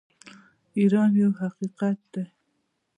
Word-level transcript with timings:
ایران 0.77 1.11
یو 1.21 1.31
حقیقت 1.41 1.97
دی. 2.11 2.23